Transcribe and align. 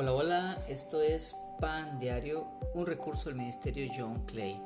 Hola, 0.00 0.14
hola, 0.14 0.64
esto 0.66 1.02
es 1.02 1.36
Pan 1.60 1.98
Diario, 1.98 2.46
un 2.72 2.86
recurso 2.86 3.28
del 3.28 3.34
Ministerio 3.34 3.86
John 3.94 4.24
Clay. 4.24 4.58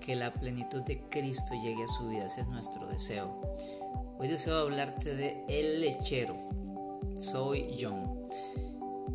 Que 0.00 0.16
la 0.16 0.32
plenitud 0.32 0.82
de 0.82 1.08
Cristo 1.08 1.54
llegue 1.62 1.84
a 1.84 1.86
su 1.86 2.08
vida, 2.08 2.26
ese 2.26 2.40
es 2.40 2.48
nuestro 2.48 2.84
deseo. 2.88 3.42
Hoy 4.18 4.26
deseo 4.26 4.58
hablarte 4.58 5.14
de 5.14 5.44
El 5.48 5.80
Lechero. 5.80 6.36
Soy 7.20 7.76
John. 7.80 8.26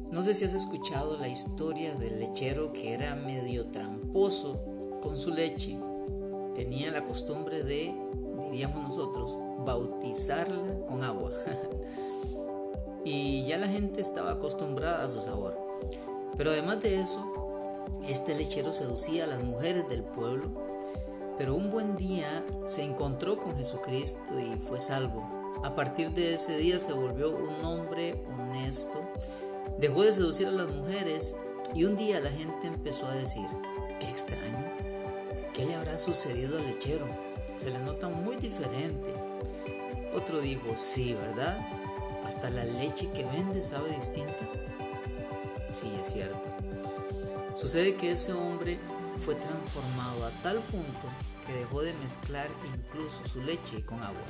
No 0.09 0.23
sé 0.23 0.35
si 0.35 0.45
has 0.45 0.53
escuchado 0.53 1.17
la 1.17 1.27
historia 1.27 1.95
del 1.95 2.21
lechero 2.21 2.71
que 2.71 2.93
era 2.93 3.15
medio 3.15 3.65
tramposo 3.71 4.63
con 5.03 5.17
su 5.17 5.31
leche. 5.31 5.77
Tenía 6.55 6.91
la 6.91 7.03
costumbre 7.03 7.61
de, 7.63 7.93
diríamos 8.49 8.81
nosotros, 8.81 9.37
bautizarla 9.65 10.85
con 10.85 11.03
agua. 11.03 11.33
y 13.03 13.43
ya 13.45 13.57
la 13.57 13.67
gente 13.67 14.01
estaba 14.01 14.31
acostumbrada 14.31 15.03
a 15.03 15.09
su 15.09 15.21
sabor. 15.21 15.55
Pero 16.37 16.51
además 16.51 16.81
de 16.81 17.01
eso, 17.01 17.85
este 18.07 18.35
lechero 18.35 18.73
seducía 18.73 19.25
a 19.25 19.27
las 19.27 19.43
mujeres 19.43 19.87
del 19.89 20.03
pueblo, 20.03 20.49
pero 21.37 21.55
un 21.55 21.71
buen 21.71 21.97
día 21.97 22.45
se 22.65 22.83
encontró 22.83 23.37
con 23.37 23.55
Jesucristo 23.55 24.39
y 24.39 24.57
fue 24.67 24.79
salvo. 24.79 25.23
A 25.63 25.75
partir 25.75 26.11
de 26.11 26.35
ese 26.35 26.57
día 26.57 26.79
se 26.79 26.93
volvió 26.93 27.35
un 27.35 27.65
hombre 27.65 28.23
honesto, 28.29 29.01
dejó 29.79 30.03
de 30.03 30.13
seducir 30.13 30.47
a 30.47 30.51
las 30.51 30.69
mujeres 30.69 31.37
y 31.73 31.85
un 31.85 31.95
día 31.95 32.19
la 32.19 32.31
gente 32.31 32.67
empezó 32.67 33.05
a 33.07 33.15
decir, 33.15 33.45
qué 33.99 34.09
extraño, 34.09 34.71
¿qué 35.53 35.65
le 35.65 35.75
habrá 35.75 35.97
sucedido 35.97 36.57
al 36.57 36.67
lechero? 36.67 37.07
Se 37.57 37.69
le 37.69 37.79
nota 37.79 38.09
muy 38.09 38.37
diferente. 38.37 39.13
Otro 40.15 40.41
dijo, 40.41 40.75
sí, 40.75 41.13
¿verdad? 41.13 41.80
Hasta 42.31 42.49
la 42.49 42.63
leche 42.63 43.11
que 43.11 43.25
vende 43.25 43.61
sabe 43.61 43.93
distinta. 43.93 44.47
Sí, 45.69 45.91
es 45.99 46.13
cierto. 46.13 46.47
Sucede 47.53 47.95
que 47.95 48.11
ese 48.11 48.31
hombre 48.31 48.79
fue 49.17 49.35
transformado 49.35 50.25
a 50.25 50.29
tal 50.41 50.59
punto 50.59 51.09
que 51.45 51.51
dejó 51.51 51.81
de 51.81 51.93
mezclar 51.95 52.49
incluso 52.73 53.27
su 53.27 53.41
leche 53.41 53.83
con 53.83 54.01
agua, 54.01 54.21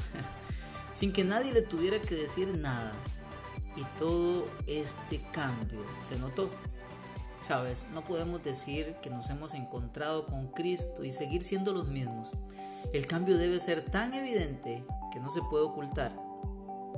sin 0.91 1.13
que 1.13 1.23
nadie 1.23 1.53
le 1.53 1.61
tuviera 1.61 2.01
que 2.01 2.15
decir 2.15 2.57
nada. 2.57 2.91
Y 3.75 3.83
todo 3.99 4.47
este 4.65 5.21
cambio 5.31 5.85
se 5.99 6.17
notó. 6.17 6.49
Sabes, 7.39 7.85
no 7.93 8.03
podemos 8.03 8.41
decir 8.41 8.95
que 9.03 9.11
nos 9.11 9.29
hemos 9.29 9.53
encontrado 9.53 10.25
con 10.25 10.47
Cristo 10.47 11.03
y 11.03 11.11
seguir 11.11 11.43
siendo 11.43 11.71
los 11.71 11.87
mismos. 11.87 12.31
El 12.93 13.05
cambio 13.05 13.37
debe 13.37 13.59
ser 13.59 13.85
tan 13.85 14.15
evidente 14.15 14.83
que 15.13 15.19
no 15.19 15.29
se 15.29 15.43
puede 15.43 15.65
ocultar 15.65 16.30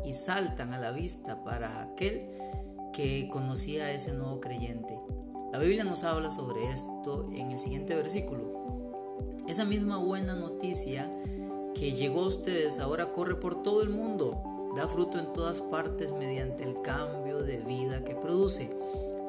y 0.06 0.14
saltan 0.14 0.74
a 0.74 0.80
la 0.80 0.92
vista 0.92 1.44
para 1.44 1.82
aquel 1.82 2.30
que 2.92 3.30
conocía 3.32 3.86
a 3.86 3.92
ese 3.92 4.14
nuevo 4.14 4.40
creyente. 4.40 5.00
La 5.52 5.60
Biblia 5.60 5.84
nos 5.84 6.04
habla 6.04 6.32
sobre 6.32 6.70
esto 6.72 7.30
en 7.34 7.52
el 7.52 7.60
siguiente 7.60 7.96
versículo. 7.96 8.64
Esa 9.48 9.66
misma 9.66 9.98
buena 9.98 10.36
noticia 10.36 11.12
que 11.76 11.92
llegó 11.92 12.22
a 12.22 12.28
ustedes 12.28 12.80
ahora 12.80 13.12
corre 13.12 13.36
por 13.36 13.62
todo 13.62 13.82
el 13.82 13.90
mundo, 13.90 14.42
da 14.76 14.88
fruto 14.88 15.20
en 15.20 15.34
todas 15.34 15.62
partes 15.62 16.12
mediante 16.12 16.64
el 16.64 16.82
cambio 16.82 17.44
de 17.44 17.58
vida 17.58 18.04
que 18.04 18.16
produce. 18.16 18.70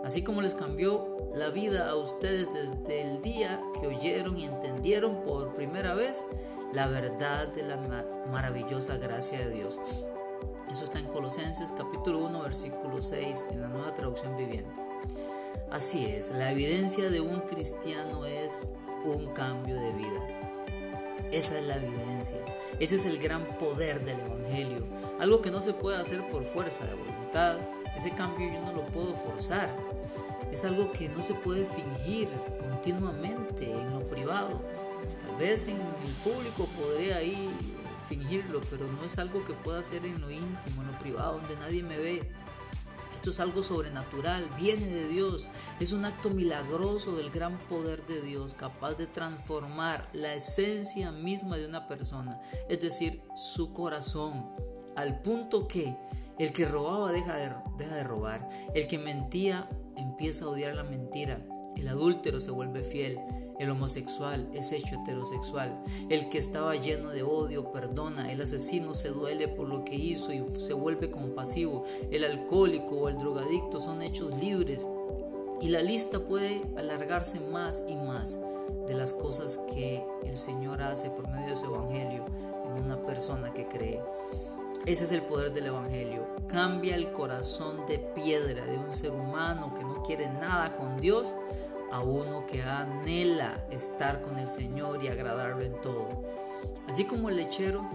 Así 0.05 0.22
como 0.22 0.42
les 0.42 0.55
cambió 0.55 1.30
la 1.34 1.50
vida 1.50 1.89
a 1.89 1.97
ustedes 1.97 2.48
desde 2.52 3.02
el 3.02 3.22
día 3.22 3.61
que 3.80 3.86
oyeron 3.86 4.39
y 4.39 4.45
entendieron 4.45 5.22
por 5.25 5.55
primera 5.55 5.95
vez 5.95 6.25
la 6.72 6.86
verdad 6.86 7.48
de 7.48 7.62
la 7.62 7.77
maravillosa 8.30 8.98
gracia 8.98 9.39
de 9.39 9.50
Dios. 9.50 9.80
Eso 10.75 10.86
está 10.86 10.98
en 10.98 11.06
Colosenses 11.06 11.70
capítulo 11.70 12.19
1 12.27 12.42
versículo 12.42 13.00
6 13.00 13.50
en 13.53 13.61
la 13.61 13.69
nueva 13.69 13.94
traducción 13.94 14.36
viviente. 14.36 14.80
Así 15.70 16.05
es, 16.05 16.33
la 16.33 16.50
evidencia 16.50 17.11
de 17.11 17.20
un 17.20 17.42
cristiano 17.42 18.27
es 18.27 18.67
un 19.05 19.28
cambio 19.28 19.77
de 19.77 19.92
vida. 19.92 21.30
Esa 21.30 21.61
es 21.61 21.67
la 21.68 21.77
evidencia. 21.77 22.40
Ese 22.80 22.96
es 22.96 23.05
el 23.07 23.20
gran 23.20 23.46
poder 23.57 24.05
del 24.05 24.18
Evangelio. 24.18 24.84
Algo 25.20 25.40
que 25.42 25.52
no 25.52 25.61
se 25.61 25.74
puede 25.74 25.96
hacer 25.96 26.29
por 26.29 26.42
fuerza 26.42 26.84
de 26.86 26.95
voluntad. 26.95 27.58
Ese 27.96 28.11
cambio 28.11 28.52
yo 28.52 28.61
no 28.61 28.73
lo 28.73 28.84
puedo 28.86 29.14
forzar. 29.14 29.73
Es 30.51 30.64
algo 30.64 30.90
que 30.90 31.08
no 31.08 31.23
se 31.23 31.34
puede 31.34 31.67
fingir 31.67 32.29
continuamente 32.58 33.70
en 33.70 33.92
lo 33.92 34.01
privado. 34.08 34.61
Tal 35.24 35.36
vez 35.36 35.68
en 35.68 35.77
el 35.77 36.13
público 36.24 36.67
podría 36.77 37.23
ir 37.23 37.51
fingirlo, 38.05 38.61
pero 38.70 38.87
no 38.87 39.05
es 39.05 39.19
algo 39.19 39.45
que 39.45 39.55
pueda 39.55 39.81
hacer 39.81 40.05
en 40.05 40.20
lo 40.20 40.31
íntimo, 40.31 40.83
en 40.83 40.92
lo 40.92 40.98
privado, 40.98 41.39
donde 41.39 41.57
nadie 41.57 41.83
me 41.83 41.98
ve. 41.98 42.31
Esto 43.15 43.31
es 43.31 43.41
algo 43.41 43.63
sobrenatural, 43.63 44.51
viene 44.59 44.87
de 44.87 45.09
Dios, 45.09 45.48
es 45.81 45.92
un 45.92 46.05
acto 46.05 46.29
milagroso 46.29 47.17
del 47.17 47.31
gran 47.31 47.59
poder 47.69 48.07
de 48.07 48.20
Dios, 48.20 48.53
capaz 48.55 48.95
de 48.97 49.07
transformar 49.07 50.11
la 50.13 50.35
esencia 50.35 51.11
misma 51.11 51.57
de 51.57 51.67
una 51.67 51.89
persona, 51.89 52.39
es 52.69 52.81
decir, 52.83 53.23
su 53.35 53.73
corazón, 53.73 54.51
al 54.95 55.23
punto 55.23 55.67
que 55.67 55.97
el 56.39 56.53
que 56.53 56.67
robaba 56.67 57.13
deja 57.13 57.35
de, 57.37 57.55
deja 57.79 57.95
de 57.95 58.05
robar, 58.05 58.47
el 58.75 58.87
que 58.89 58.98
mentía 58.98 59.70
empieza 59.97 60.45
a 60.45 60.48
odiar 60.48 60.75
la 60.75 60.85
mentira, 60.85 61.41
el 61.77 61.89
adúltero 61.89 62.41
se 62.41 62.51
vuelve 62.51 62.83
fiel, 62.83 63.19
el 63.59 63.70
homosexual 63.70 64.48
es 64.53 64.73
hecho 64.73 64.97
heterosexual. 64.97 65.83
El 66.09 66.29
que 66.29 66.39
estaba 66.39 66.75
lleno 66.75 67.11
de 67.11 67.23
odio 67.23 67.70
perdona. 67.73 68.33
El 68.33 68.42
asesino 68.42 68.95
se 68.95 69.11
duele 69.11 69.48
por 69.48 69.69
lo 69.69 69.85
que 69.85 69.95
hizo 69.95 70.33
y 70.33 70.45
se 70.59 70.75
vuelve 70.75 71.11
compasivo. 71.11 71.85
El 72.11 72.25
alcohólico 72.25 72.97
o 72.97 73.09
el 73.09 73.19
drogadicto 73.19 73.81
son 73.81 74.03
hechos 74.03 74.35
libres. 74.39 74.87
Y 75.61 75.69
la 75.69 75.83
lista 75.83 76.19
puede 76.19 76.63
alargarse 76.77 77.41
más 77.41 77.85
y 77.89 77.95
más 77.95 78.41
de 78.87 78.95
las 78.95 79.13
cosas 79.13 79.61
que 79.73 80.05
el 80.25 80.37
Señor 80.37 80.83
hace 80.83 81.11
por 81.11 81.29
medio 81.29 81.51
de 81.51 81.57
su 81.57 81.67
Evangelio 81.67 82.27
en 82.67 82.85
una 82.85 83.01
persona 83.03 83.53
que 83.53 83.69
cree. 83.69 84.01
Ese 84.85 85.05
es 85.05 85.13
el 85.13 85.23
poder 85.23 85.53
del 85.53 85.67
Evangelio. 85.67 86.27
Cambia 86.48 86.97
el 86.97 87.13
corazón 87.13 87.87
de 87.87 87.98
piedra 87.98 88.67
de 88.67 88.77
un 88.77 88.95
ser 88.95 89.13
humano 89.13 89.73
que 89.79 89.85
no 89.85 90.03
quiere 90.03 90.29
nada 90.29 90.77
con 90.77 91.01
Dios 91.01 91.35
a 91.95 92.01
uno 92.01 92.45
que 92.45 92.61
anhela 92.61 93.65
estar 93.71 94.21
con 94.21 94.37
el 94.41 94.49
Señor 94.49 95.01
y 95.05 95.07
agradarlo 95.07 95.63
en 95.63 95.81
todo. 95.81 96.09
Así 96.89 97.05
como 97.05 97.29
el 97.29 97.37
lechero 97.37 97.89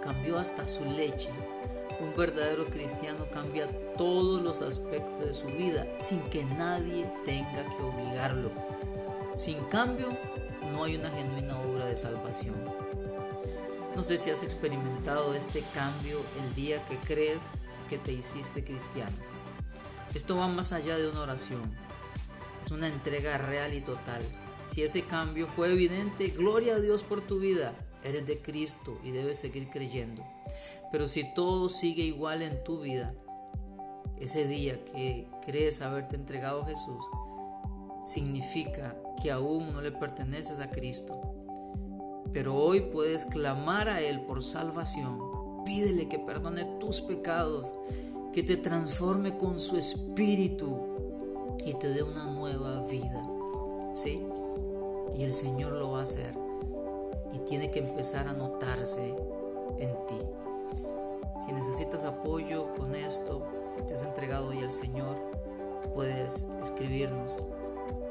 cambió 0.00 0.38
hasta 0.38 0.66
su 0.66 0.86
leche, 0.86 1.28
un 2.00 2.16
verdadero 2.16 2.64
cristiano 2.64 3.26
cambia 3.30 3.68
todos 3.98 4.40
los 4.40 4.62
aspectos 4.62 5.20
de 5.20 5.34
su 5.34 5.48
vida 5.48 5.86
sin 5.98 6.22
que 6.30 6.46
nadie 6.46 7.12
tenga 7.26 7.68
que 7.68 7.82
obligarlo. 7.82 8.50
Sin 9.34 9.62
cambio, 9.64 10.16
no 10.72 10.84
hay 10.84 10.96
una 10.96 11.10
genuina 11.10 11.60
obra 11.60 11.84
de 11.84 11.98
salvación. 11.98 12.56
No 13.94 14.02
sé 14.02 14.16
si 14.16 14.30
has 14.30 14.42
experimentado 14.44 15.34
este 15.34 15.62
cambio 15.74 16.22
el 16.42 16.54
día 16.54 16.82
que 16.86 16.96
crees 16.96 17.50
que 17.90 17.98
te 17.98 18.12
hiciste 18.12 18.64
cristiano. 18.64 19.16
Esto 20.14 20.38
va 20.38 20.48
más 20.48 20.72
allá 20.72 20.96
de 20.96 21.10
una 21.10 21.20
oración 21.20 21.85
es 22.66 22.72
una 22.72 22.88
entrega 22.88 23.38
real 23.38 23.74
y 23.74 23.80
total. 23.80 24.22
Si 24.66 24.82
ese 24.82 25.02
cambio 25.02 25.46
fue 25.46 25.70
evidente, 25.70 26.28
gloria 26.30 26.74
a 26.74 26.80
Dios 26.80 27.04
por 27.04 27.20
tu 27.20 27.38
vida. 27.38 27.72
Eres 28.02 28.26
de 28.26 28.42
Cristo 28.42 28.98
y 29.04 29.12
debes 29.12 29.38
seguir 29.38 29.70
creyendo. 29.70 30.24
Pero 30.90 31.06
si 31.06 31.32
todo 31.32 31.68
sigue 31.68 32.02
igual 32.02 32.42
en 32.42 32.64
tu 32.64 32.80
vida, 32.80 33.14
ese 34.18 34.48
día 34.48 34.84
que 34.84 35.28
crees 35.44 35.80
haberte 35.80 36.16
entregado 36.16 36.62
a 36.62 36.66
Jesús, 36.66 37.04
significa 38.04 38.96
que 39.22 39.30
aún 39.30 39.72
no 39.72 39.80
le 39.80 39.92
perteneces 39.92 40.58
a 40.58 40.72
Cristo. 40.72 41.36
Pero 42.32 42.56
hoy 42.56 42.80
puedes 42.80 43.26
clamar 43.26 43.88
a 43.88 44.00
Él 44.00 44.22
por 44.22 44.42
salvación. 44.42 45.20
Pídele 45.64 46.08
que 46.08 46.18
perdone 46.18 46.64
tus 46.80 47.00
pecados, 47.00 47.72
que 48.32 48.42
te 48.42 48.56
transforme 48.56 49.38
con 49.38 49.60
su 49.60 49.76
espíritu 49.76 50.96
y 51.66 51.74
te 51.74 51.88
dé 51.88 52.02
una 52.04 52.28
nueva 52.28 52.80
vida. 52.82 53.26
¿Sí? 53.92 54.24
Y 55.18 55.24
el 55.24 55.32
Señor 55.32 55.72
lo 55.72 55.90
va 55.92 56.00
a 56.00 56.02
hacer. 56.04 56.32
Y 57.32 57.38
tiene 57.40 57.72
que 57.72 57.80
empezar 57.80 58.28
a 58.28 58.32
notarse 58.32 59.14
en 59.78 59.90
ti. 60.06 60.20
Si 61.44 61.52
necesitas 61.52 62.04
apoyo 62.04 62.72
con 62.78 62.94
esto, 62.94 63.42
si 63.74 63.82
te 63.82 63.94
has 63.94 64.04
entregado 64.04 64.46
hoy 64.48 64.62
al 64.62 64.70
Señor, 64.70 65.16
puedes 65.92 66.46
escribirnos. 66.62 67.44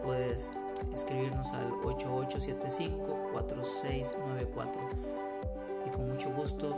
Puedes 0.04 0.52
escribirnos 0.94 1.54
al 1.54 1.72
8875-4694. 1.72 4.68
Y 5.86 5.90
con 5.92 6.10
mucho 6.10 6.30
gusto 6.34 6.78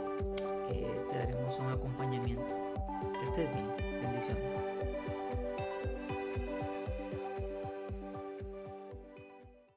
eh, 0.70 1.04
te 1.10 1.18
daremos 1.18 1.58
un 1.58 1.70
acompañamiento. 1.70 2.54
Que 3.18 3.24
estés 3.24 3.52
bien. 3.52 3.66
Bendiciones. 4.00 4.58